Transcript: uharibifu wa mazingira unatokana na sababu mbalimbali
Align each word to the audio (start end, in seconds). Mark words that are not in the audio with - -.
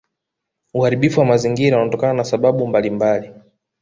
uharibifu 0.73 1.19
wa 1.19 1.25
mazingira 1.25 1.77
unatokana 1.81 2.13
na 2.13 2.23
sababu 2.23 2.67
mbalimbali 2.67 3.31